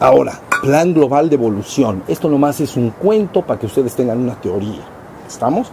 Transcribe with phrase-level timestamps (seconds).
[0.00, 2.02] Ahora, plan global de evolución.
[2.08, 4.80] Esto nomás es un cuento para que ustedes tengan una teoría.
[5.28, 5.70] ¿Estamos?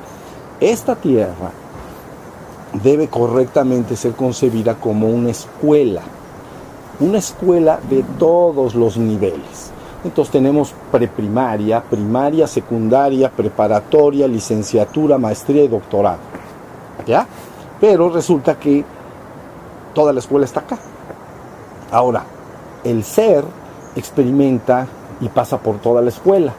[0.59, 1.52] Esta Tierra
[2.84, 6.02] debe correctamente ser concebida como una escuela.
[7.00, 9.72] Una escuela de todos los niveles.
[10.03, 16.20] Entonces tenemos preprimaria, primaria, secundaria, preparatoria, licenciatura, maestría y doctorado.
[17.05, 17.25] ¿Ya?
[17.80, 18.84] Pero resulta que
[19.94, 20.78] toda la escuela está acá.
[21.91, 22.25] Ahora,
[22.84, 23.45] el ser
[23.96, 24.88] experimenta
[25.22, 26.54] y pasa por toda la escuela.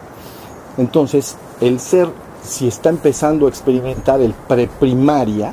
[0.77, 2.09] Entonces, el ser,
[2.42, 5.52] si está empezando a experimentar el preprimaria,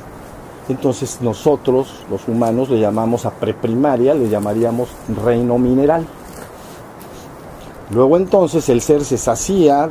[0.68, 4.88] entonces nosotros, los humanos, le llamamos a preprimaria, le llamaríamos
[5.24, 6.04] reino mineral.
[7.90, 9.88] Luego entonces el ser se sacía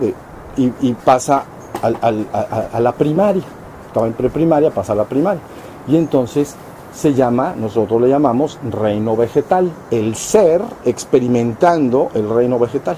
[0.58, 1.46] y, pasa
[1.82, 3.44] a, la primaria.
[3.88, 5.42] Estaba en preprimaria, pasa a la primaria.
[5.88, 6.56] Y entonces
[6.96, 9.70] se llama, nosotros le llamamos reino vegetal.
[9.92, 12.96] El ser experimentando el reino vegetal.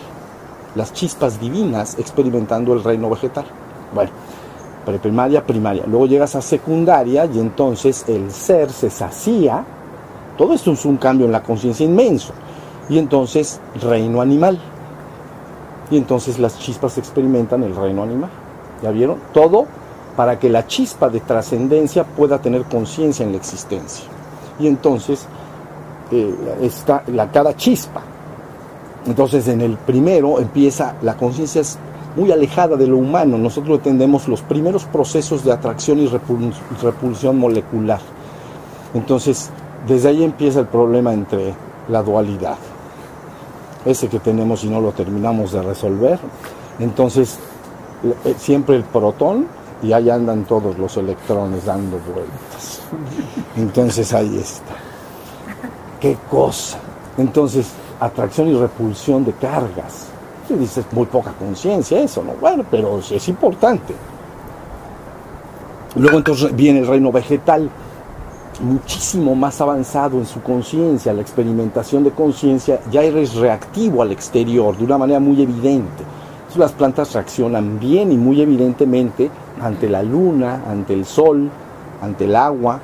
[0.75, 3.45] Las chispas divinas experimentando el reino vegetal.
[3.93, 4.11] Bueno,
[4.85, 5.83] preprimaria, primaria.
[5.87, 9.65] Luego llegas a secundaria y entonces el ser se sacía.
[10.37, 12.33] Todo esto es un cambio en la conciencia inmenso.
[12.89, 14.59] Y entonces reino animal
[15.89, 18.29] y entonces las chispas experimentan el reino animal.
[18.83, 19.17] ¿Ya vieron?
[19.33, 19.65] Todo
[20.17, 24.03] para que la chispa de trascendencia pueda tener conciencia en la existencia.
[24.59, 25.25] Y entonces
[26.11, 28.01] eh, está la, cada chispa.
[29.05, 31.77] Entonces en el primero empieza, la conciencia es
[32.15, 33.37] muy alejada de lo humano.
[33.37, 36.09] Nosotros entendemos los primeros procesos de atracción y
[36.81, 38.01] repulsión molecular.
[38.93, 39.51] Entonces,
[39.87, 41.53] desde ahí empieza el problema entre
[41.87, 42.57] la dualidad
[43.85, 46.19] ese que tenemos y no lo terminamos de resolver.
[46.79, 47.39] Entonces,
[48.25, 49.47] eh, siempre el protón
[49.81, 52.81] y ahí andan todos los electrones dando vueltas.
[53.55, 54.75] Entonces ahí está.
[55.99, 56.77] Qué cosa.
[57.17, 57.67] Entonces,
[57.99, 60.07] atracción y repulsión de cargas.
[60.47, 62.33] Se dice muy poca conciencia eso, ¿no?
[62.33, 63.93] Bueno, pero es importante.
[65.95, 67.69] Luego entonces viene el reino vegetal
[68.61, 74.75] muchísimo más avanzado en su conciencia, la experimentación de conciencia, ya eres reactivo al exterior
[74.77, 76.03] de una manera muy evidente.
[76.55, 79.29] las plantas reaccionan bien y muy evidentemente
[79.61, 81.49] ante la luna, ante el sol,
[82.01, 82.79] ante el agua,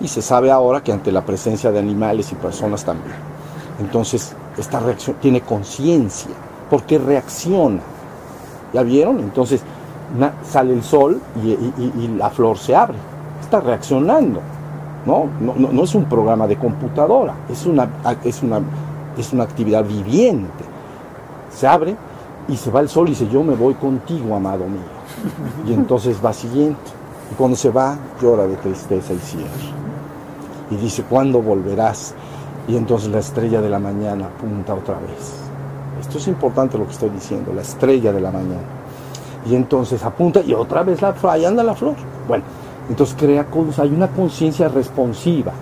[0.00, 3.14] y se sabe ahora que ante la presencia de animales y personas también.
[3.80, 6.32] Entonces, esta reacción tiene conciencia,
[6.70, 7.80] porque reacciona.
[8.72, 9.20] ¿Ya vieron?
[9.20, 9.62] Entonces,
[10.42, 12.98] sale el sol y la flor se abre.
[13.40, 14.40] Está reaccionando.
[15.06, 15.28] ¿no?
[15.40, 17.88] No, no, es un programa de computadora, es una,
[18.24, 18.60] es, una,
[19.16, 20.64] es una actividad viviente.
[21.54, 21.96] Se abre
[22.48, 24.80] y se va el sol y dice, yo me voy contigo, amado mío.
[25.66, 26.80] Y entonces va siguiente.
[27.30, 29.50] Y cuando se va, llora de tristeza y cierra.
[30.70, 32.14] Y dice, ¿cuándo volverás?
[32.68, 35.34] Y entonces la estrella de la mañana apunta otra vez.
[36.00, 38.62] Esto es importante lo que estoy diciendo, la estrella de la mañana.
[39.48, 41.94] Y entonces apunta y otra vez la flor, ahí anda la flor.
[42.28, 42.44] Bueno,
[42.88, 43.46] entonces crea
[43.78, 45.52] hay una conciencia responsiva,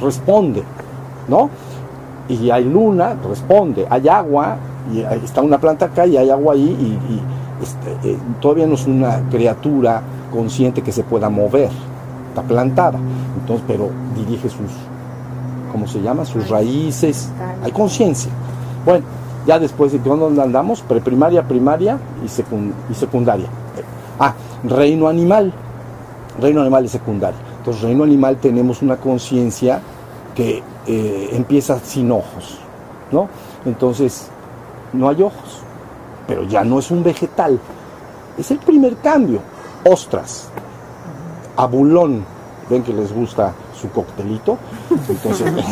[0.00, 0.62] responde,
[1.28, 1.50] ¿no?
[2.28, 4.56] Y hay luna, responde, hay agua,
[4.92, 7.22] y está una planta acá y hay agua ahí,
[7.62, 11.70] este, eh, todavía no es una criatura consciente que se pueda mover,
[12.28, 12.98] está plantada,
[13.38, 14.70] entonces, pero dirige sus,
[15.72, 16.24] ¿cómo se llama?
[16.24, 17.30] Sus raíces,
[17.62, 18.30] hay conciencia.
[18.84, 19.04] Bueno,
[19.46, 23.48] ya después de dónde andamos, preprimaria, primaria y, y secundaria.
[24.18, 24.34] Ah,
[24.64, 25.52] reino animal
[26.40, 27.38] reino animal es secundario.
[27.58, 29.80] Entonces, reino animal tenemos una conciencia
[30.34, 32.58] que eh, empieza sin ojos,
[33.12, 33.28] ¿no?
[33.64, 34.28] Entonces,
[34.92, 35.59] no hay ojos,
[36.30, 37.58] pero ya no es un vegetal.
[38.38, 39.40] Es el primer cambio.
[39.84, 40.46] Ostras,
[41.56, 42.24] abulón,
[42.68, 44.56] ven que les gusta su coctelito,
[45.08, 45.52] entonces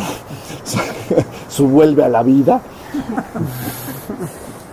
[1.48, 2.60] su vuelve a la vida.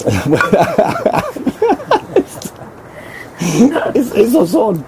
[4.16, 4.84] esos son.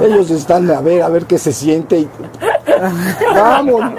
[0.00, 2.08] ellos están a ver, a ver qué se siente y.
[3.34, 3.82] ¡Vamos!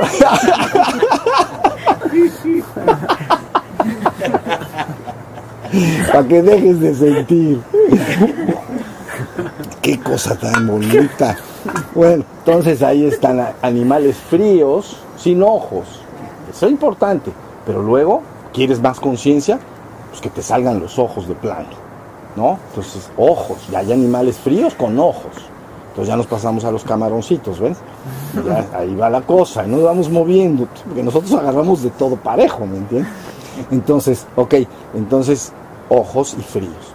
[6.11, 7.61] Para que dejes de sentir.
[9.81, 11.37] Qué cosa tan bonita.
[11.93, 16.01] Bueno, entonces ahí están animales fríos, sin ojos.
[16.49, 17.31] Eso es importante.
[17.65, 18.21] Pero luego,
[18.53, 19.59] ¿quieres más conciencia?
[20.09, 21.87] Pues que te salgan los ojos de plano.
[22.37, 22.59] ¿no?
[22.69, 25.33] Entonces, ojos, ya hay animales fríos con ojos.
[25.89, 27.75] Entonces ya nos pasamos a los camaroncitos, ¿ven?
[28.77, 32.77] ahí va la cosa, y nos vamos moviendo, porque nosotros agarramos de todo parejo, ¿me
[32.77, 33.11] entiendes?
[33.71, 34.56] Entonces, ok,
[34.94, 35.51] entonces
[35.89, 36.94] ojos y fríos.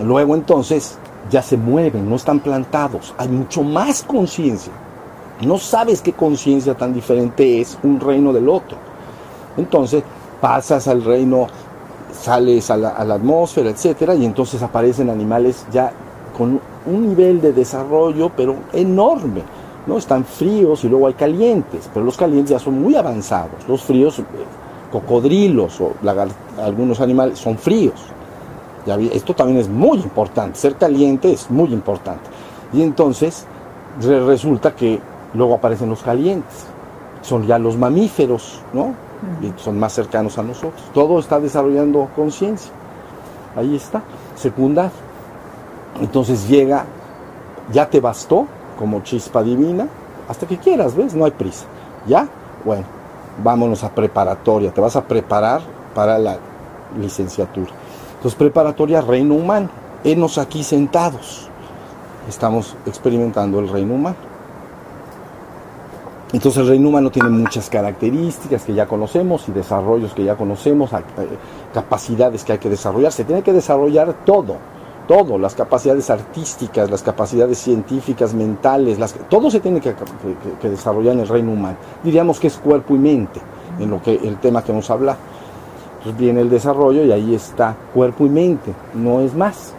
[0.00, 0.98] Luego entonces
[1.30, 4.72] ya se mueven, no están plantados, hay mucho más conciencia.
[5.40, 8.76] No sabes qué conciencia tan diferente es un reino del otro.
[9.56, 10.02] Entonces
[10.40, 11.46] pasas al reino,
[12.12, 15.92] sales a la, atmósfera, etcétera, y entonces aparecen animales ya
[16.36, 19.42] con un nivel de desarrollo, pero enorme.
[19.86, 19.96] ¿no?
[19.96, 23.66] Están fríos y luego hay calientes, pero los calientes ya son muy avanzados.
[23.68, 24.24] Los fríos, eh,
[24.90, 25.92] cocodrilos o
[26.62, 28.00] algunos animales son fríos.
[29.12, 30.58] esto también es muy importante.
[30.58, 32.28] Ser caliente es muy importante.
[32.72, 33.46] Y entonces
[34.00, 35.00] resulta que
[35.34, 36.66] luego aparecen los calientes.
[37.22, 38.94] Son ya los mamíferos, ¿no?
[39.42, 40.80] Y son más cercanos a nosotros.
[40.94, 42.72] Todo está desarrollando conciencia.
[43.56, 44.02] Ahí está.
[44.36, 44.92] Secundario.
[46.00, 46.84] Entonces llega,
[47.72, 48.46] ya te bastó
[48.78, 49.88] como chispa divina,
[50.28, 51.14] hasta que quieras, ¿ves?
[51.14, 51.64] No hay prisa.
[52.06, 52.28] ¿Ya?
[52.64, 52.84] Bueno,
[53.42, 54.72] vámonos a preparatoria.
[54.72, 55.60] Te vas a preparar
[55.94, 56.38] para la
[56.98, 57.70] licenciatura.
[58.16, 59.68] Entonces, preparatoria, reino humano.
[60.04, 61.48] Enos aquí sentados.
[62.28, 64.28] Estamos experimentando el reino humano.
[66.32, 70.92] Entonces el reino humano tiene muchas características que ya conocemos y desarrollos que ya conocemos,
[70.92, 70.98] eh,
[71.72, 73.12] capacidades que hay que desarrollar.
[73.12, 74.56] Se tiene que desarrollar todo,
[75.08, 79.94] todo, las capacidades artísticas, las capacidades científicas, mentales, las, todo se tiene que,
[80.62, 81.76] desarrollar en el reino humano.
[82.04, 83.40] Diríamos que es cuerpo y mente,
[83.80, 85.18] en lo que el tema que hemos hablado.
[85.98, 89.72] Entonces viene el desarrollo y ahí está cuerpo y mente, no es más.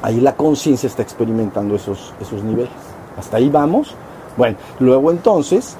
[0.00, 2.70] Ahí la conciencia está experimentando esos, esos niveles.
[3.18, 3.94] Hasta ahí vamos
[4.36, 5.76] bueno, luego entonces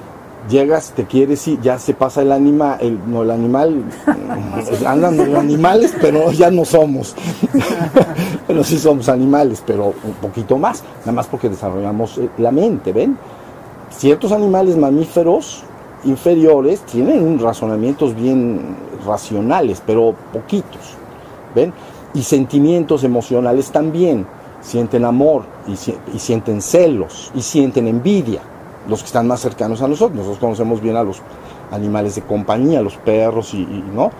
[0.49, 3.83] llegas, te quieres ir, ya se pasa el animal, el, no el animal,
[4.85, 7.15] andan los animales, pero ya no somos.
[8.47, 12.93] pero sí somos animales, pero un poquito más, nada más porque desarrollamos eh, la mente,
[12.93, 13.17] ¿ven?
[13.89, 15.63] Ciertos animales mamíferos
[16.03, 20.95] inferiores tienen razonamientos bien racionales, pero poquitos,
[21.55, 21.73] ¿ven?
[22.13, 24.25] Y sentimientos emocionales también
[24.61, 25.75] sienten amor y,
[26.19, 28.41] sienten celos y sienten envidia,
[28.87, 30.17] los que están más cercanos a nosotros.
[30.17, 31.21] Nosotros conocemos bien a los
[31.71, 34.11] animales de compañía, los perros y, no.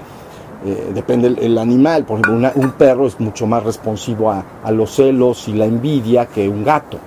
[0.65, 5.47] Eh, depende el, animal, por ejemplo, un perro es mucho más responsivo a, los celos
[5.47, 6.97] y la envidia que un gato.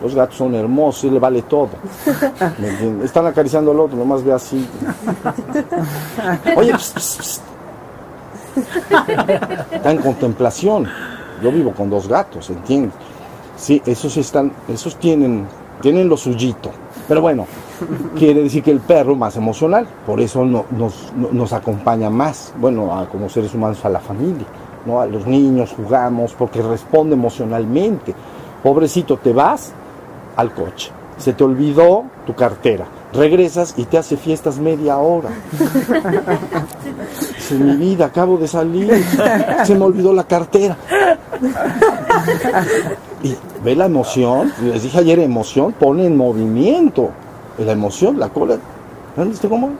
[0.00, 1.70] Los gatos son hermosos y le vale todo.
[3.02, 4.64] Están acariciando al otro, nomás ve así.
[6.56, 6.72] Oye,
[9.72, 10.86] está en contemplación.
[11.42, 12.92] Yo vivo con dos gatos, ¿entiendes?
[13.56, 15.46] Sí, esos están, esos tienen,
[15.80, 16.70] tienen lo suyito.
[17.06, 17.46] Pero bueno,
[18.18, 22.94] quiere decir que el perro más emocional, por eso no, nos, nos acompaña más, bueno,
[22.94, 24.46] a, como seres humanos a la familia,
[24.84, 25.00] ¿no?
[25.00, 28.14] A los niños jugamos porque responde emocionalmente.
[28.62, 29.72] Pobrecito, te vas
[30.36, 35.30] al coche, se te olvidó tu cartera, regresas y te hace fiestas media hora.
[37.50, 38.92] en mi vida, acabo de salir,
[39.64, 40.76] se me olvidó la cartera.
[43.22, 43.34] Y
[43.64, 47.10] ve la emoción, les dije ayer, emoción pone en movimiento.
[47.58, 48.58] La emoción, la cola,
[49.16, 49.70] ¿viste cómo?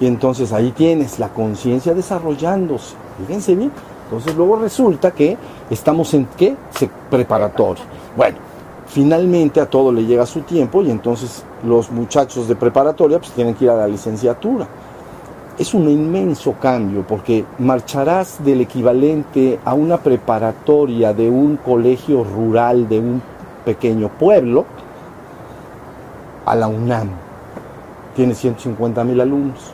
[0.00, 2.94] Y entonces ahí tienes la conciencia desarrollándose.
[3.24, 3.70] Fíjense bien.
[4.04, 5.36] Entonces luego resulta que
[5.70, 6.56] estamos en qué?
[7.08, 7.84] Preparatorio.
[8.16, 8.38] Bueno,
[8.88, 13.54] finalmente a todo le llega su tiempo y entonces los muchachos de preparatoria pues tienen
[13.54, 14.66] que ir a la licenciatura
[15.58, 22.88] es un inmenso cambio porque marcharás del equivalente a una preparatoria de un colegio rural
[22.88, 23.22] de un
[23.64, 24.64] pequeño pueblo
[26.46, 27.10] a la UNAM.
[28.16, 29.72] Tiene 150 mil alumnos.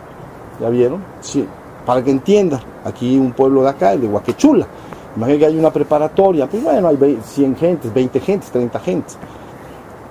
[0.61, 1.03] ¿Ya vieron?
[1.21, 1.47] Sí.
[1.87, 4.67] Para que entiendan, aquí un pueblo de acá, el de Huaquechula.
[5.17, 9.19] Imagínate que hay una preparatoria, pues bueno, hay 100 gentes, 20 gentes, 30 gentes.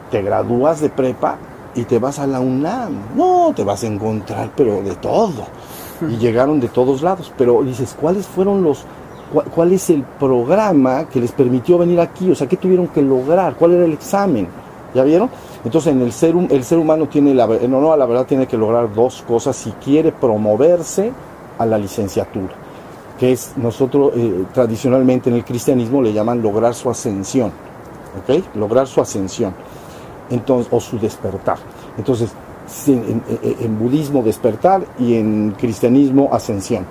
[0.09, 1.37] Te gradúas de prepa
[1.75, 3.15] y te vas a la UNAM.
[3.15, 5.45] No, te vas a encontrar, pero de todo.
[6.01, 7.31] Y llegaron de todos lados.
[7.37, 8.83] Pero dices, ¿cuáles fueron los,
[9.53, 12.31] cuál, es el programa que les permitió venir aquí?
[12.31, 13.55] O sea, ¿qué tuvieron que lograr?
[13.55, 14.47] ¿Cuál era el examen?
[14.93, 15.29] ¿Ya vieron?
[15.63, 18.57] Entonces, en el ser, el ser humano tiene, la, no, no, la verdad, tiene que
[18.57, 21.11] lograr dos cosas si quiere promoverse
[21.57, 22.53] a la licenciatura,
[23.19, 27.51] que es nosotros eh, tradicionalmente en el cristianismo le llaman lograr su ascensión,
[28.21, 28.55] ¿ok?
[28.55, 29.53] Lograr su ascensión
[30.29, 31.57] entonces, o su despertar.
[31.97, 32.31] Entonces,
[32.87, 36.85] en, budismo despertar y en cristianismo ascensión.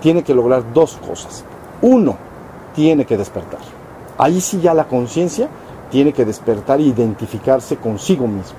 [0.00, 1.44] Tiene que lograr dos cosas.
[1.82, 2.16] Uno,
[2.74, 3.60] tiene que despertar.
[4.16, 5.48] Ahí sí ya la conciencia
[5.90, 8.58] tiene que despertar e identificarse consigo mismo.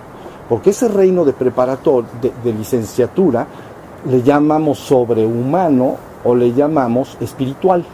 [0.50, 2.10] Porque ese reino de preparatoria,
[2.44, 3.48] de licenciatura,
[4.10, 7.86] le llamamos sobrehumano o le llamamos espiritual.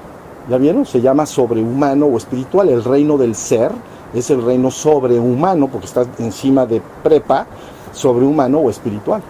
[0.50, 0.86] ¿Ya vieron?
[0.86, 2.70] Se llama sobrehumano o espiritual.
[2.70, 3.72] El reino del ser
[4.20, 7.48] es el reino sobrehumano, porque está encima de prepa,
[7.92, 9.22] sobrehumano o espiritual.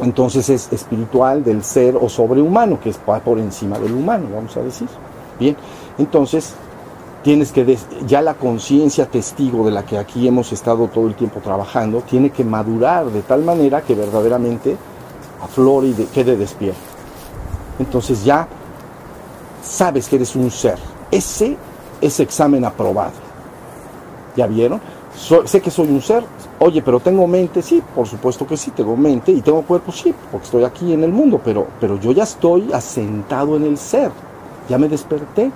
[0.00, 4.62] Entonces es espiritual del ser o sobrehumano, que es por encima del humano, vamos a
[4.62, 4.88] decir.
[5.38, 5.56] Bien,
[5.98, 6.54] entonces
[7.22, 11.40] tienes que, ya la conciencia testigo de la que aquí hemos estado todo el tiempo
[11.40, 14.76] trabajando, tiene que madurar de tal manera que verdaderamente
[15.42, 16.78] aflore y quede despierto.
[17.78, 18.46] Entonces ya
[19.62, 20.78] sabes que eres un ser.
[21.10, 21.56] Ese
[22.00, 23.25] es examen aprobado.
[24.36, 24.80] ¿Ya vieron?
[25.46, 26.24] sé que soy un ser.
[26.58, 30.14] Oye, pero tengo mente, sí, por supuesto que sí, tengo mente y tengo cuerpo, sí,
[30.30, 34.10] porque estoy aquí en el mundo, pero, pero yo ya estoy asentado en el ser.
[34.68, 35.50] Ya me desperté.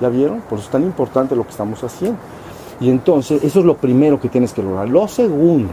[0.00, 0.40] ¿Ya vieron?
[0.40, 2.18] Por eso es tan importante lo que estamos haciendo.
[2.80, 4.88] Y entonces, eso es lo primero que tienes que lograr.
[4.88, 5.72] Lo segundo,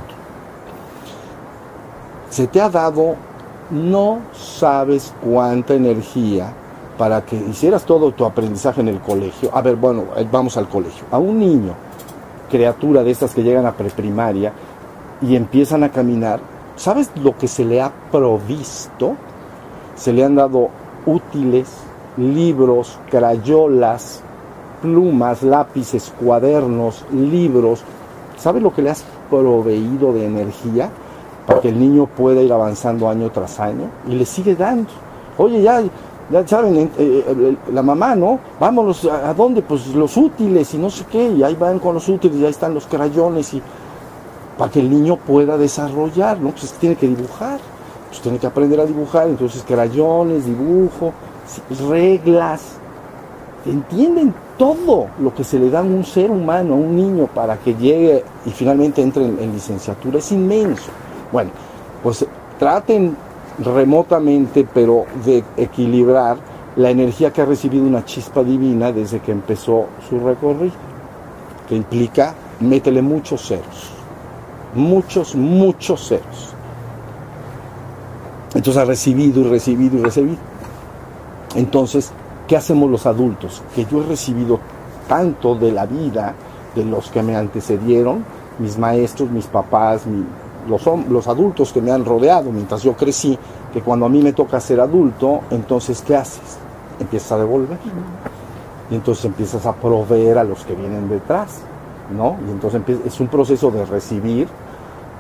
[2.30, 3.16] se te ha dado,
[3.72, 6.54] no sabes cuánta energía
[6.98, 9.50] para que hicieras todo tu aprendizaje en el colegio.
[9.54, 11.06] A ver, bueno, eh, vamos al colegio.
[11.12, 11.74] A un niño,
[12.50, 14.54] criatura de estas que llegan a preprimaria
[15.22, 16.40] y empiezan a caminar,
[16.76, 19.16] ¿sabes lo que se le ha provisto?
[19.96, 20.70] Se le han dado
[21.06, 21.68] útiles,
[22.18, 24.22] libros, crayolas,
[24.82, 27.84] plumas, lápices, cuadernos, libros.
[28.38, 30.90] ¿Sabes lo que le has proveído de energía
[31.46, 33.90] para que el niño pueda ir avanzando año tras año?
[34.08, 34.90] Y le sigue dando.
[35.38, 35.82] Oye, ya,
[36.30, 38.40] ya saben, eh, eh, la mamá, ¿no?
[38.60, 39.62] Vámonos, ¿a, dónde?
[39.62, 42.52] Pues los útiles y no sé qué, y ahí van con los útiles, y ahí
[42.52, 43.62] están los crayones, y
[44.58, 46.50] para que el niño pueda desarrollar, ¿no?
[46.50, 47.60] Pues tiene que dibujar,
[48.10, 51.14] pues tiene que aprender a dibujar, entonces crayones, dibujo,
[51.90, 52.62] reglas,
[53.66, 57.58] entienden todo lo que se le da a un ser humano, a un niño, para
[57.58, 60.90] que llegue y finalmente entre en, licenciatura, es inmenso.
[61.32, 61.52] Bueno,
[62.04, 62.26] pues
[62.58, 63.16] traten
[63.60, 66.38] remotamente, pero de equilibrar
[66.76, 70.76] la energía que ha recibido una chispa divina desde que empezó su recorrido,
[71.68, 73.92] que implica, métele muchos ceros,
[74.76, 76.54] muchos, muchos ceros.
[78.54, 80.38] Entonces ha recibido y recibido y recibido.
[81.56, 82.12] Entonces,
[82.48, 83.64] ¿qué hacemos los adultos?
[83.76, 84.60] Que yo he recibido
[85.08, 86.36] tanto de la vida
[86.76, 88.24] de los que me antecedieron,
[88.60, 90.04] mis maestros, mis papás,
[90.68, 93.38] los, adultos que me han rodeado mientras yo crecí,
[93.74, 96.58] que cuando a mí me toca ser adulto, entonces ¿qué haces?
[97.00, 97.78] Empiezas a devolver.
[98.90, 101.62] Y entonces empiezas a proveer a los que vienen detrás,
[102.16, 102.38] ¿no?
[102.48, 104.48] Y entonces es un proceso de recibir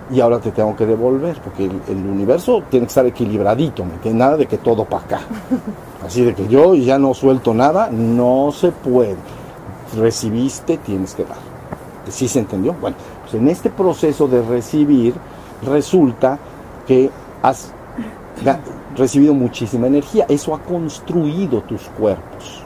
[0.09, 4.37] y ahora te tengo que devolver, porque el, universo tiene que estar equilibradito, ¿me Nada
[4.37, 5.19] de que todo para acá.
[6.05, 9.17] Así de que yo ya no suelto nada, no se puede.
[9.97, 11.37] Recibiste, tienes que dar.
[12.09, 12.73] ¿Sí se entendió?
[12.79, 15.13] Bueno, pues en este proceso de recibir
[15.63, 16.37] resulta
[16.87, 17.09] que
[17.41, 17.71] has
[18.95, 20.25] recibido muchísima energía.
[20.29, 22.63] Eso ha construido tus cuerpos.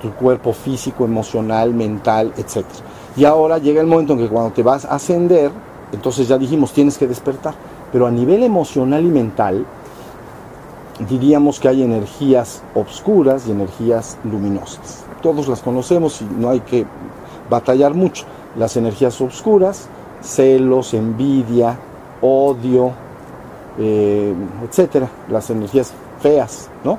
[0.00, 2.64] Tu cuerpo físico, emocional, mental, etc.
[3.16, 5.50] Y ahora llega el momento en que cuando te vas a ascender,
[5.92, 7.54] entonces ya dijimos, tienes que despertar.
[7.92, 9.66] Pero a nivel emocional y mental,
[11.08, 15.04] diríamos que hay energías obscuras y energías luminosas.
[15.20, 16.86] Todos las conocemos y no hay que
[17.48, 18.24] batallar mucho.
[18.56, 19.88] Las energías obscuras,
[20.22, 21.78] celos, envidia,
[22.22, 22.92] odio,
[23.78, 25.08] eh, etcétera.
[25.28, 26.98] Las energías feas, ¿no?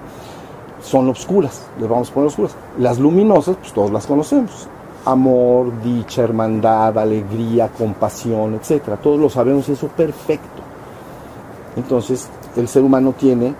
[0.81, 2.55] Son obscuras, les vamos a poner obscuras.
[2.77, 4.67] Las luminosas, pues todos las conocemos
[5.05, 8.97] amor, dicha, hermandad, alegría, compasión, etcétera.
[8.97, 10.61] Todos lo sabemos eso perfecto.
[11.75, 13.53] Entonces, el ser humano tiene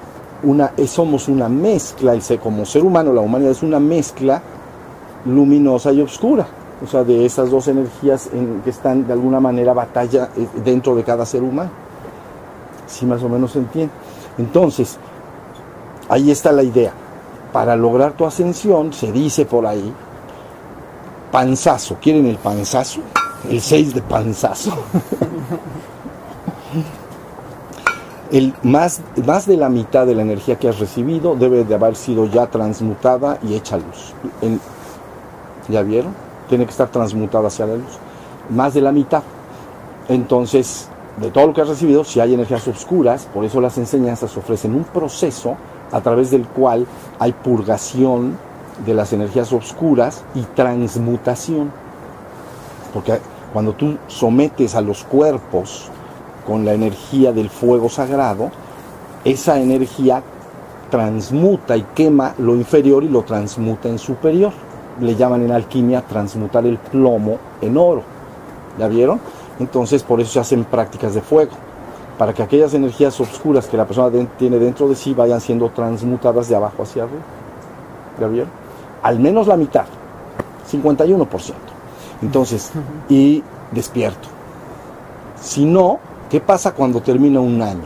[0.44, 4.42] una, eh, somos una mezcla, el ser, como ser humano, la humanidad es una mezcla
[5.26, 6.46] luminosa y oscura.
[6.84, 10.96] O sea, de esas dos energías en, que están de alguna manera batalla eh, dentro
[10.96, 11.72] de cada ser humano.
[12.88, 13.94] Si más o menos se entiende.
[14.38, 14.98] Entonces,
[16.10, 16.92] ahí está la idea.
[17.54, 19.94] Para lograr tu ascensión, se dice por ahí,
[21.32, 21.98] panzazo.
[22.02, 23.02] ¿Quieren el panzazo?
[23.50, 24.72] El 6 de panzazo.
[28.32, 31.96] El más, más de la mitad de la energía que has recibido debe de haber
[31.96, 34.16] sido ya transmutada y hecha luz.
[35.70, 36.16] ¿Ya vieron?
[36.54, 37.98] Tiene que estar transmutada hacia la luz.
[38.52, 39.24] Más de la mitad.
[40.08, 40.88] Entonces,
[41.20, 44.76] de todo lo que has recibido, si hay energías oscuras, por eso las enseñanzas ofrecen
[44.76, 45.58] un proceso
[45.92, 46.86] a través del cual
[47.18, 48.38] hay purgación
[48.86, 51.72] de las energías oscuras y transmutación.
[52.94, 53.18] Porque
[53.52, 55.90] cuando tú sometes a los cuerpos
[56.46, 58.52] con la energía del fuego sagrado,
[59.26, 60.22] esa energía
[60.92, 64.54] transmuta y quema lo inferior y lo transmuta en superior.
[65.00, 68.04] Le llaman en alquimia transmutar el plomo en oro.
[68.78, 69.20] ¿Ya vieron?
[69.60, 71.52] Entonces por eso se hacen prácticas de fuego,
[72.18, 76.50] para que aquellas energías oscuras que la persona tiene dentro de sí vayan siendo transmutadas
[76.50, 77.22] de abajo hacia arriba.
[78.20, 78.64] ¿Ya vieron?
[79.04, 79.86] al menos la mitad,
[80.72, 81.54] 51%.
[82.22, 82.72] Entonces,
[83.10, 84.30] y despierto.
[85.40, 87.84] Si no, ¿qué pasa cuando termina un año?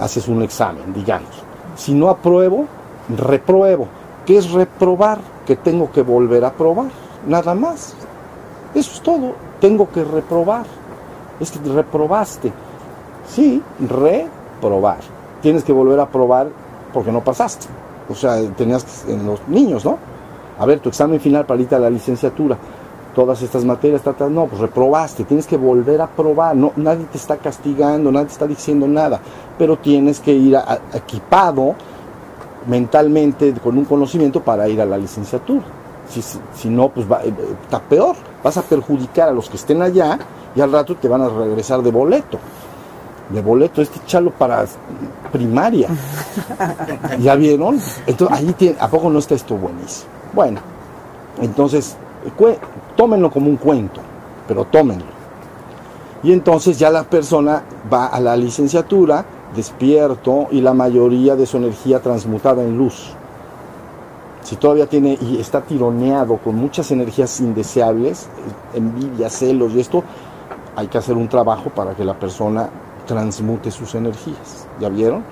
[0.00, 1.30] Haces un examen, digamos.
[1.76, 2.64] Si no apruebo,
[3.16, 3.86] repruebo.
[4.24, 5.18] ¿Qué es reprobar?
[5.46, 6.90] Que tengo que volver a probar,
[7.26, 7.94] nada más.
[8.74, 10.66] Eso es todo, tengo que reprobar.
[11.40, 12.52] Es que reprobaste.
[13.26, 14.98] Sí, reprobar.
[15.40, 16.48] Tienes que volver a probar
[16.92, 17.66] porque no pasaste.
[18.08, 19.98] O sea, tenías en los niños, ¿no?
[20.58, 22.56] A ver, tu examen final para a la licenciatura,
[23.14, 27.36] todas estas materias, no, pues reprobaste, tienes que volver a probar, no, nadie te está
[27.36, 29.20] castigando, nadie te está diciendo nada,
[29.58, 30.56] pero tienes que ir
[30.94, 31.74] equipado
[32.66, 35.62] mentalmente con un conocimiento para ir a la licenciatura.
[36.54, 40.18] Si, no, pues va, eh, está peor, vas a perjudicar a los que estén allá
[40.54, 42.38] y al rato te van a regresar de boleto.
[43.30, 44.66] De boleto, este chalo para
[45.32, 45.88] primaria.
[47.20, 47.80] ¿Ya vieron?
[48.06, 50.10] Entonces, ahí tiene, ¿a poco no está esto buenísimo?
[50.34, 50.60] Bueno,
[51.40, 51.96] entonces,
[52.94, 54.00] tómenlo como un cuento,
[54.46, 55.22] pero tómenlo.
[56.22, 61.56] Y entonces ya la persona va a la licenciatura despierto y la mayoría de su
[61.56, 63.14] energía transmutada en luz.
[64.42, 68.28] Si todavía tiene y está tironeado con muchas energías indeseables,
[68.74, 70.02] envidia, celos y esto,
[70.74, 72.68] hay que hacer un trabajo para que la persona
[73.06, 74.66] transmute sus energías.
[74.80, 75.22] ¿Ya vieron?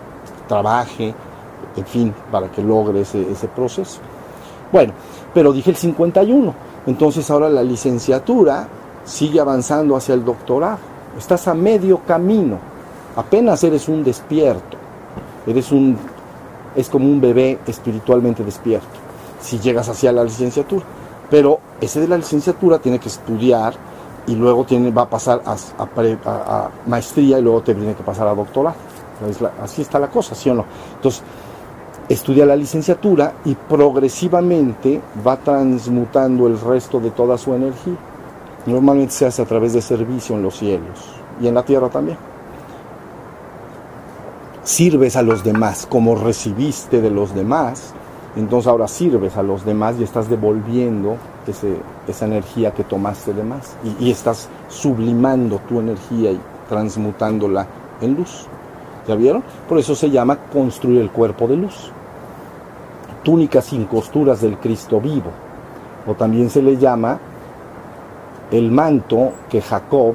[0.47, 1.15] Trabaje,
[1.77, 4.01] en fin, para que logre ese, proceso.
[4.73, 4.93] Bueno,
[5.35, 6.55] pero dije el 51.
[6.87, 8.69] Entonces ahora la licenciatura
[9.05, 10.79] sigue avanzando hacia el doctorado.
[11.19, 12.70] Estás a medio camino.
[13.17, 14.77] Apenas eres un despierto.
[15.47, 15.97] Eres un
[16.75, 18.87] es como un bebé espiritualmente despierto.
[19.41, 20.85] Si llegas hacia la licenciatura.
[21.31, 23.75] Pero ese de la licenciatura tiene que estudiar
[24.27, 28.35] y luego tiene, va a pasar a, maestría y luego te tiene que pasar a
[28.35, 28.77] doctorado.
[29.63, 30.65] así está la cosa, ¿sí o no?
[30.97, 31.23] Entonces,
[32.09, 37.97] estudia la licenciatura y progresivamente va transmutando el resto de toda su energía.
[38.67, 40.99] Normalmente se hace a través de servicio en los cielos
[41.41, 42.30] y en la tierra también.
[44.71, 47.93] Sirves a los demás como recibiste de los demás,
[48.37, 51.17] entonces ahora sirves a los demás y estás devolviendo
[52.07, 57.67] esa energía que tomaste de más y, y estás sublimando tu energía y transmutándola
[58.01, 58.47] en luz.
[59.09, 59.43] ¿Ya vieron?
[59.69, 61.91] Por eso se llama construir el cuerpo de luz
[63.25, 65.33] túnica sin costuras del Cristo vivo,
[66.07, 67.19] o también se le llama
[68.53, 70.15] el manto que Jacob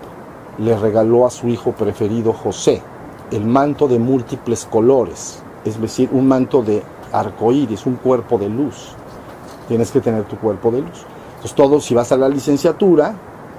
[0.60, 2.82] le regaló a su hijo preferido José,
[3.32, 8.94] el manto de múltiples colores, es decir, un manto de arcoíris, un cuerpo de luz.
[9.68, 11.06] Tienes que tener tu cuerpo de luz.
[11.30, 13.16] Entonces, todos, si vas a la licenciatura,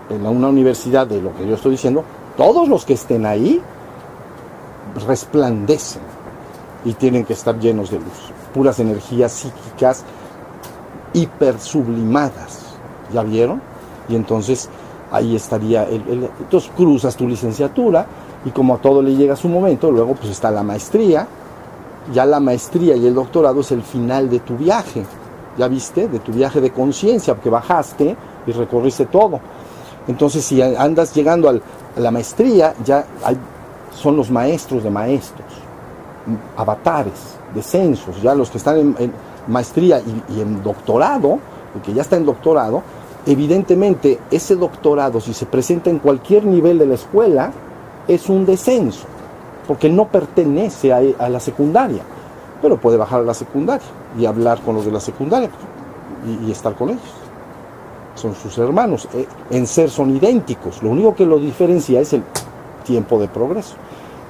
[0.09, 2.05] en una universidad de lo que yo estoy diciendo,
[2.37, 3.61] todos los que estén ahí
[5.07, 6.03] resplandecen
[6.85, 10.03] y tienen que estar llenos de luz puras energías psíquicas
[11.13, 12.75] hiper sublimadas.
[13.13, 13.61] ¿Ya vieron?
[14.09, 14.71] Y entonces
[15.13, 18.07] ahí estaría, el, entonces cruzas tu licenciatura
[18.47, 21.27] y como a todo le llega su momento, luego pues está la maestría,
[22.15, 25.05] ya la maestría y el doctorado es el final de tu viaje,
[25.59, 26.07] ¿ya viste?
[26.07, 29.41] De tu viaje de conciencia, porque bajaste y recorriste todo.
[30.07, 31.55] Entonces si andas llegando a
[32.01, 33.05] la maestría, ya
[33.93, 35.49] son los maestros de maestros,
[36.57, 39.13] avatares, descensos, ya los que están en,
[39.49, 41.41] maestría y, en doctorado,
[41.75, 42.85] el que ya está en doctorado,
[43.27, 47.53] evidentemente ese doctorado, si se presenta en cualquier nivel de la escuela,
[48.09, 49.07] es un descenso,
[49.67, 52.03] porque no pertenece a, la secundaria,
[52.63, 53.87] pero puede bajar a la secundaria
[54.19, 55.51] y hablar con los de la secundaria
[56.27, 57.03] y, y estar con ellos.
[58.15, 62.23] Son sus hermanos, eh, en ser son idénticos, lo único que lo diferencia es el
[62.85, 63.75] tiempo de progreso.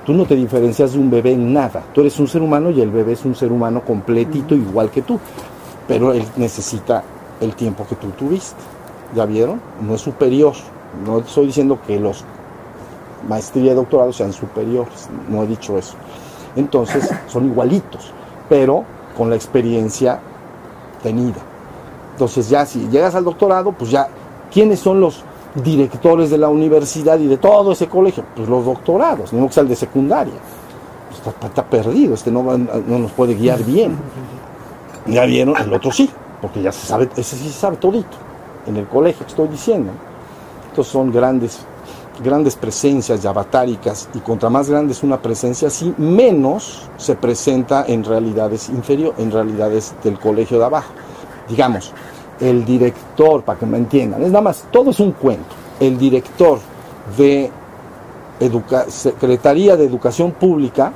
[0.06, 1.82] Tú no te diferencias de un bebé en nada.
[1.92, 5.02] Tú eres un ser humano y el bebé es un ser humano completito igual que
[5.02, 5.18] tú.
[5.88, 7.02] Pero él necesita
[7.40, 8.54] el tiempo que tú tuviste.
[9.16, 9.60] ¿Ya vieron?
[9.82, 10.54] No es superior.
[11.04, 12.24] No estoy diciendo que los
[13.28, 15.08] maestría y doctorado sean superiores.
[15.28, 15.94] No he dicho eso.
[16.54, 18.12] Entonces son igualitos,
[18.48, 18.84] pero
[19.16, 20.20] con la experiencia
[21.02, 21.40] tenida.
[22.12, 24.08] Entonces ya si llegas al doctorado, pues ya,
[24.50, 25.22] ¿quiénes son los
[25.62, 29.62] directores de la universidad y de todo ese colegio, pues los doctorados, no que sea
[29.62, 30.34] el de secundaria.
[31.08, 33.96] Pues está, perdido, este no, no, nos puede guiar bien.
[35.06, 36.10] Ya vieron, el otro sí,
[36.42, 38.16] porque ya se sabe, ese sí se sabe todito,
[38.66, 39.92] en el colegio estoy diciendo.
[40.70, 41.60] Entonces son grandes,
[42.22, 48.04] grandes presencias avatáricas y contra más grande es una presencia así, menos se presenta en
[48.04, 50.92] realidades inferior, en realidades del colegio de abajo.
[51.48, 51.92] Digamos,
[52.40, 56.58] el director, para que me entiendan, es nada más, todo es un cuento, el director
[57.16, 57.50] de
[58.88, 60.92] Secretaría de Educación Pública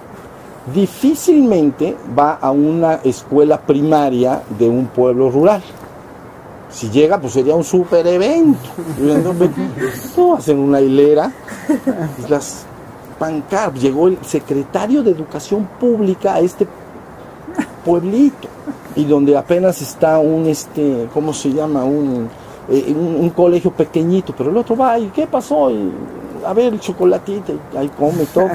[0.75, 5.63] difícilmente va a una escuela primaria de un pueblo rural.
[6.71, 8.59] Si llega, pues sería un super evento.
[10.17, 11.33] No, hacen una hilera
[12.29, 12.65] las
[13.19, 13.75] pancar.
[13.75, 16.67] Llegó el secretario de Educación Pública a este
[17.85, 18.49] pueblito
[18.97, 21.85] y donde apenas está un, este, ¿cómo se llama?
[21.85, 22.29] Un,
[22.69, 25.71] eh, un, colegio pequeñito, pero el otro va y ¿qué pasó?
[25.71, 25.91] Y,
[26.47, 28.49] a ver, el chocolatito, ahí come todo.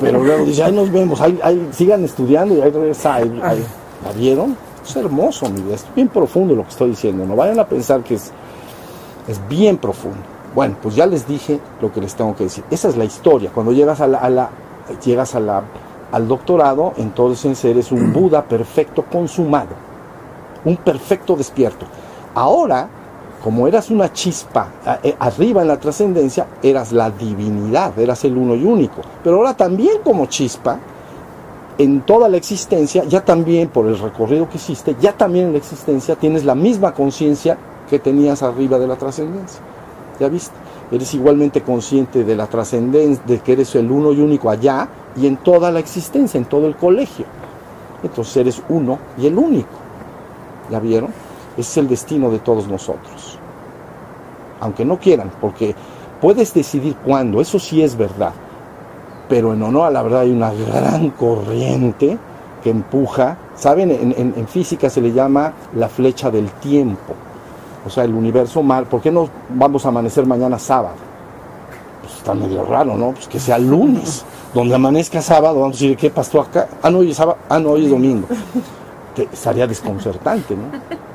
[0.00, 3.20] Pero luego dice, ahí nos vemos, ahí, sigan estudiando y ahí regresa.
[3.20, 4.56] ¿La vieron?
[4.84, 7.24] Es hermoso, mi vida, es bien profundo lo que estoy diciendo.
[7.24, 8.32] No vayan a pensar que es,
[9.26, 10.18] es bien profundo.
[10.54, 12.64] Bueno, pues ya les dije lo que les tengo que decir.
[12.70, 13.50] Esa es la historia.
[13.52, 14.50] Cuando llegas a la,
[15.04, 15.62] llegas a la,
[16.12, 19.70] al doctorado, entonces eres un Buda perfecto consumado,
[20.64, 21.86] un perfecto despierto.
[22.34, 22.88] Ahora,
[23.42, 24.68] como eras una chispa
[25.02, 29.02] eh, arriba en la trascendencia, eras la divinidad, eras el uno y único.
[29.22, 30.78] Pero ahora también como chispa,
[31.78, 35.58] en toda la existencia, ya también por el recorrido que hiciste, ya también en la
[35.58, 37.58] existencia tienes la misma conciencia
[37.90, 39.60] que tenías arriba de la trascendencia.
[40.20, 40.54] ¿Ya viste?
[40.92, 45.26] Eres igualmente consciente de la trascendencia, de que eres el uno y único allá y
[45.26, 47.24] en toda la existencia, en todo el colegio.
[48.02, 49.70] Entonces eres uno y el único.
[50.70, 51.10] ¿Ya vieron?
[51.56, 53.38] Ese es el destino de todos nosotros.
[54.60, 55.74] Aunque no quieran, porque
[56.20, 58.32] puedes decidir cuándo, eso sí es verdad.
[59.28, 62.18] Pero en honor a la verdad hay una gran corriente
[62.62, 63.90] que empuja, ¿saben?
[63.90, 67.14] En, física se le llama la flecha del tiempo
[67.86, 70.94] o sea, el universo mal, ¿por qué no vamos a amanecer mañana sábado?
[72.00, 73.12] Pues está medio raro, ¿no?
[73.12, 76.68] Pues que sea lunes, donde amanezca sábado, vamos a decir, ¿qué pasó acá?
[76.82, 78.26] Ah, no, hoy es sábado, ah, no, hoy es domingo.
[79.32, 80.64] estaría desconcertante, ¿no?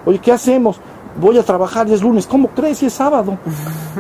[0.06, 0.80] Oye, ¿qué hacemos?
[1.20, 3.38] Voy a trabajar y es lunes, ¿cómo crees si es sábado?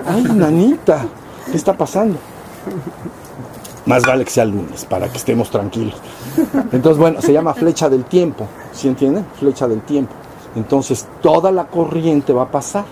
[0.06, 1.06] Ay, nanita,
[1.50, 2.18] ¿qué está pasando?
[3.86, 5.96] Más vale que sea lunes, para que estemos tranquilos.
[6.72, 9.26] Entonces, bueno, se llama flecha del tiempo, ¿sí entienden?
[9.40, 10.14] Flecha del tiempo.
[10.56, 12.86] Entonces toda la corriente va a pasar.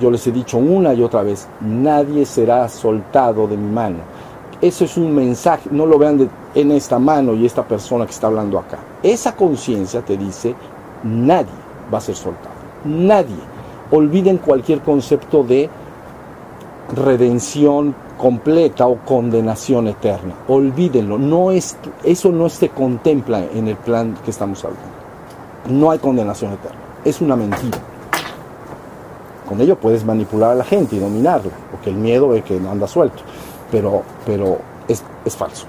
[0.00, 3.98] Yo les he dicho una y otra vez, nadie será soltado de mi mano.
[4.60, 8.28] Eso es un mensaje, no lo vean en esta mano y esta persona que está
[8.28, 8.78] hablando acá.
[9.02, 10.54] Esa conciencia te dice,
[11.04, 11.52] nadie
[11.92, 12.54] va a ser soltado.
[12.84, 13.36] Nadie.
[13.90, 15.68] Olviden cualquier concepto de
[16.94, 20.34] redención completa o condenación eterna.
[20.48, 21.16] Olvídenlo.
[21.16, 24.98] No es, eso no se contempla en el plan que estamos hablando
[25.68, 26.78] no hay condenación eterna.
[27.04, 27.78] Es una mentira.
[29.48, 32.70] Con ello puedes manipular a la gente y dominarla, porque el miedo es que no
[32.70, 33.22] anda suelto,
[33.70, 35.66] pero, pero es, es falso.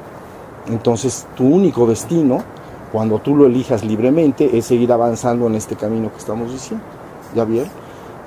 [0.67, 2.43] Entonces, tu único destino,
[2.91, 6.83] cuando tú lo elijas libremente, es seguir avanzando en este camino que estamos diciendo.
[7.33, 7.71] ¿Ya vieron?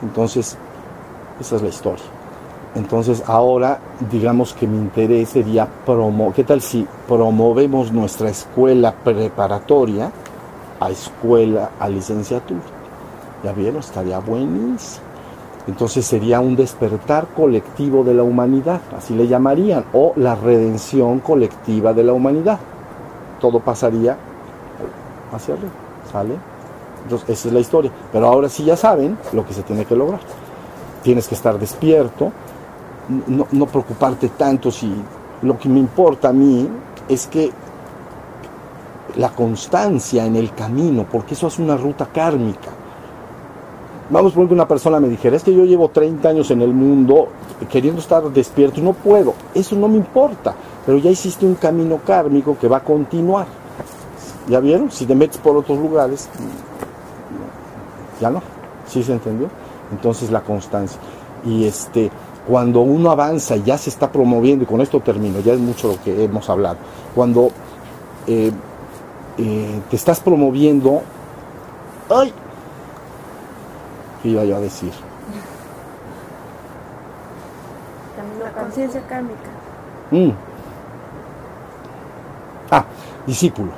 [0.02, 0.56] Entonces,
[1.38, 2.04] esa es la historia.
[2.74, 3.80] Entonces, ahora,
[4.10, 10.10] digamos que mi interés sería promover, ¿qué tal si promovemos nuestra escuela preparatoria?
[10.82, 12.60] a escuela, a licenciatura.
[13.44, 15.06] Ya vieron, estaría buenísimo.
[15.68, 21.92] Entonces sería un despertar colectivo de la humanidad, así le llamarían, o la redención colectiva
[21.92, 22.58] de la humanidad.
[23.40, 24.16] Todo pasaría
[25.32, 25.70] hacia arriba,
[26.10, 26.34] ¿sale?
[27.04, 27.92] Entonces, esa es la historia.
[28.12, 30.20] Pero ahora sí ya saben lo que se tiene que lograr.
[31.04, 32.32] Tienes que estar despierto,
[33.08, 34.92] no, preocuparte tanto si
[35.42, 36.68] lo que me importa a mí
[37.08, 37.50] es que
[39.16, 42.70] la constancia en el camino, porque eso es una ruta kármica.
[44.10, 46.62] Vamos a poner que una persona me dijera, es que yo llevo 30 años en
[46.62, 47.28] el mundo
[47.70, 49.34] queriendo estar despierto y no puedo.
[49.54, 53.46] Eso no me importa, pero ya hiciste un camino kármico que va a continuar.
[54.48, 54.90] ¿Ya vieron?
[54.90, 56.28] Si te metes por otros lugares,
[58.20, 58.42] ya no.
[58.86, 59.48] ¿Sí se entendió?
[59.92, 61.00] Entonces la constancia.
[61.44, 62.10] Y este,
[62.46, 65.88] cuando uno avanza y ya se está promoviendo, y con esto termino, ya es mucho
[65.88, 66.78] lo que hemos hablado,
[67.14, 67.50] cuando
[68.26, 68.50] eh,
[69.38, 71.02] eh, te estás promoviendo.
[72.10, 72.32] ¡Ay!
[74.22, 74.92] ¿Qué iba yo a decir?
[78.42, 79.50] La conciencia kármica.
[80.10, 80.30] Mm.
[82.70, 82.84] Ah,
[83.26, 83.70] discípulo.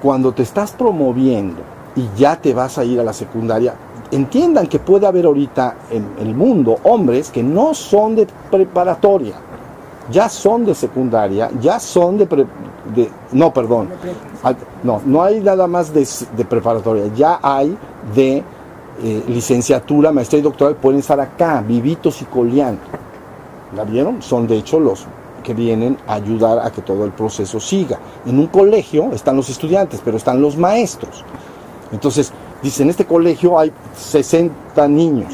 [0.00, 1.60] Cuando te estás promoviendo
[1.96, 3.74] y ya te vas a ir a la secundaria,
[4.12, 9.34] entiendan que puede haber ahorita en el mundo hombres que no son de preparatoria,
[10.10, 12.28] ya son de secundaria, ya son de,
[13.32, 13.88] no, perdón,
[14.82, 17.76] no, no hay nada más de, preparatoria, ya hay
[18.14, 18.42] de
[19.02, 22.82] eh, licenciatura, maestría y doctorado, pueden estar acá, vivitos y coleando.
[23.74, 24.20] ¿La vieron?
[24.20, 25.06] Son de hecho los
[25.42, 27.98] que vienen a ayudar a que todo el proceso siga.
[28.26, 31.24] En un colegio están los estudiantes, pero están los maestros.
[31.90, 35.32] Entonces, dicen, en este colegio hay 60 niños.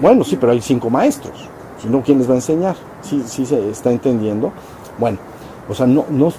[0.00, 1.34] Bueno, sí, pero hay 5 maestros.
[1.80, 2.76] Si no, ¿quién les va a enseñar?
[3.02, 4.52] ¿Sí, sí se está entendiendo?
[4.98, 5.18] Bueno,
[5.68, 6.32] o sea, no, no,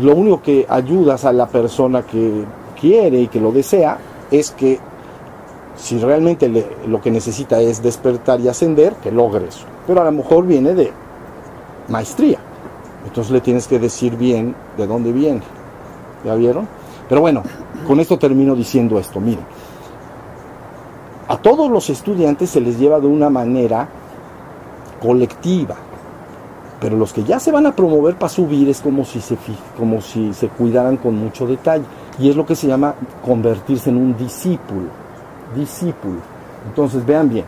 [0.00, 2.44] lo único que ayudas a la persona que
[2.80, 3.98] quiere y que lo desea
[4.30, 4.78] es que
[5.76, 6.50] si realmente
[6.86, 9.64] lo que necesita es despertar y ascender, que logre eso.
[9.86, 10.92] Pero a lo mejor viene de
[11.88, 12.38] maestría.
[13.06, 15.40] Entonces le tienes que decir bien de dónde viene.
[16.24, 16.68] ¿Ya vieron?
[17.08, 17.42] Pero bueno,
[17.86, 19.44] con esto termino diciendo esto, miren.
[21.30, 23.88] A todos los estudiantes se les lleva de una manera
[25.00, 25.76] colectiva,
[26.80, 29.36] pero los que ya se van a promover para subir es como si se,
[29.78, 31.84] como si se cuidaran con mucho detalle.
[32.18, 34.88] Y es lo que se llama convertirse en un discípulo.
[35.54, 36.16] Discípulo.
[36.66, 37.44] Entonces vean bien,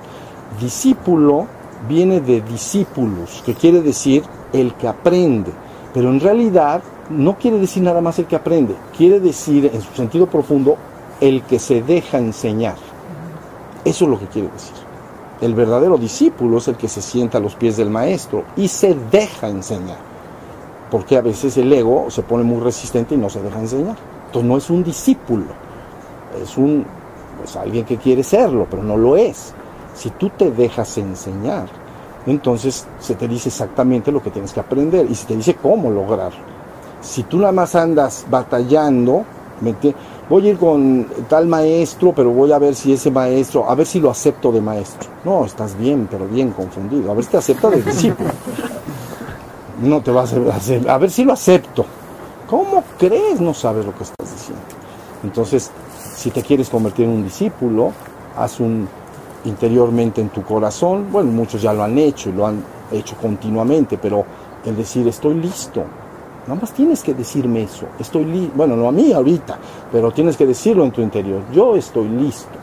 [0.60, 1.48] discípulo
[1.88, 5.50] viene de discípulos, que quiere decir el que aprende.
[5.92, 9.92] Pero en realidad no quiere decir nada más el que aprende, quiere decir en su
[9.92, 10.76] sentido profundo
[11.20, 12.91] el que se deja enseñar.
[13.84, 14.74] Eso es lo que quiere decir.
[15.40, 18.94] El verdadero discípulo es el que se sienta a los pies del maestro y se
[19.10, 19.98] deja enseñar.
[20.90, 23.96] Porque a veces el ego se pone muy resistente y no se deja enseñar.
[24.26, 25.46] Entonces no es un discípulo,
[26.40, 26.86] es un
[27.38, 29.52] pues, alguien que quiere serlo, pero no lo es.
[29.94, 31.66] Si tú te dejas enseñar,
[32.24, 35.90] entonces se te dice exactamente lo que tienes que aprender y se te dice cómo
[35.90, 36.40] lograrlo.
[37.00, 39.24] Si tú nada más andas batallando,
[40.32, 43.86] voy a ir con tal maestro, pero voy a ver si ese maestro, a ver
[43.86, 45.10] si lo acepto de maestro.
[45.26, 47.10] No, estás bien, pero bien confundido.
[47.10, 48.30] A ver si te acepta de discípulo.
[49.82, 51.84] No te vas a hacer, a ver si lo acepto.
[52.48, 53.42] ¿Cómo crees?
[53.42, 54.62] No sabes lo que estás diciendo.
[55.22, 55.70] Entonces,
[56.14, 57.92] si te quieres convertir en un discípulo,
[58.34, 58.88] haz un
[59.44, 61.08] interiormente en tu corazón.
[61.12, 64.24] Bueno, muchos ya lo han hecho y lo han hecho continuamente, pero
[64.64, 65.84] el decir estoy listo.
[66.46, 67.86] Nada más tienes que decirme eso.
[67.98, 68.52] Estoy listo.
[68.56, 69.58] Bueno, no a mí ahorita,
[69.90, 71.42] pero tienes que decirlo en tu interior.
[71.52, 72.58] Yo estoy listo.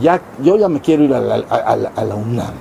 [0.00, 2.54] Ya, yo ya me quiero ir a la, a, la UNAM.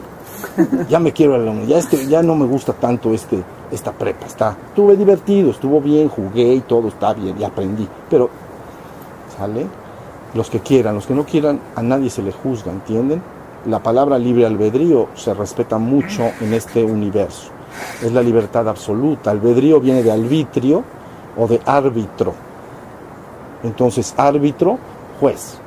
[0.89, 1.67] Ya me quiero ir a la UNAM.
[1.67, 4.25] Ya, este, ya no me gusta tanto este, esta prepa.
[4.25, 7.87] Está, estuve divertido, estuvo bien, jugué y todo está bien y aprendí.
[8.09, 8.29] Pero,
[9.37, 9.65] ¿sale?
[10.35, 13.21] Los que quieran, los que no quieran, a nadie se le juzga, ¿entienden?
[13.65, 17.49] la palabra libre albedrío se respeta mucho en este universo.
[18.01, 19.31] Es la libertad absoluta.
[19.31, 20.83] Albedrío viene de arbitrio
[21.37, 22.33] o de árbitro.
[23.63, 24.77] Entonces, árbitro,
[25.19, 25.57] juez.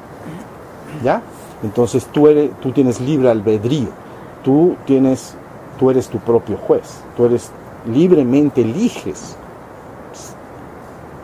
[1.02, 1.22] ¿Ya?
[1.62, 3.88] Entonces tú eres, tú tienes libre albedrío.
[4.44, 5.34] Tú tienes,
[5.78, 7.00] tú eres tu propio juez.
[7.16, 7.50] Tú eres
[7.86, 9.36] libremente eliges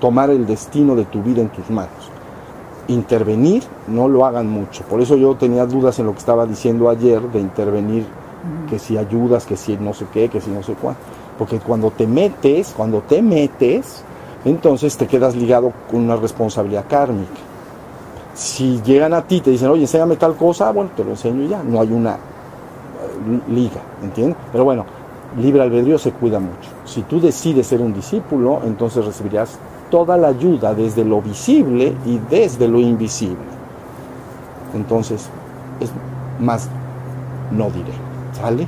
[0.01, 2.13] tomar el destino de tu vida en tus manos
[2.89, 4.85] intervenir, no lo hagan mucho.
[4.85, 8.07] Por eso yo tenía dudas en lo que estaba diciendo ayer de intervenir,
[8.69, 11.01] que si ayudas, que si no sé qué, que si no sé cuánto.
[11.39, 14.05] Porque cuando te metes, cuando te metes,
[14.45, 17.31] entonces te quedas ligado con una responsabilidad kármica.
[18.35, 21.49] Si llegan a ti y te dicen, oye, enséñame tal cosa, bueno, te lo enseño
[21.49, 21.63] ya.
[21.63, 24.37] No hay una eh, liga, ¿entiendes?
[24.51, 24.85] Pero bueno,
[25.39, 26.71] libre albedrío se cuida mucho.
[26.85, 29.59] Si tú decides ser un discípulo, entonces recibirás
[29.91, 33.37] toda la ayuda desde lo visible y desde lo invisible.
[34.75, 35.29] Entonces,
[35.81, 35.91] es
[36.41, 36.69] más,
[37.51, 38.02] no diré.
[38.43, 38.67] ¿Sale?